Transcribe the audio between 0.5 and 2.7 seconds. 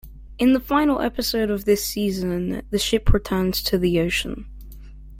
the final episode of this season,